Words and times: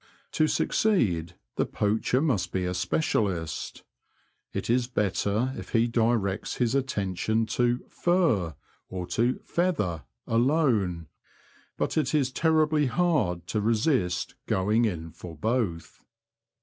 To 0.31 0.47
succeed 0.47 1.35
the 1.57 1.65
poacher 1.67 2.21
must 2.21 2.51
be 2.51 2.65
a 2.65 2.73
specialist. 2.73 3.83
It 4.51 4.67
is 4.67 4.87
better 4.87 5.53
if 5.55 5.73
he 5.73 5.85
directs 5.85 6.55
his 6.55 6.73
attention 6.73 7.45
to'' 7.45 7.85
fur," 8.01 8.55
or 8.89 9.05
to'' 9.05 9.37
feather" 9.55 10.01
alone; 10.25 11.05
but 11.77 11.97
it 11.99 12.15
is 12.15 12.31
terribly 12.31 12.87
hard 12.87 13.45
to 13.49 13.61
resist 13.61 14.33
going 14.47 14.85
in 14.85 15.11
for 15.11 15.35
both. 15.37 16.03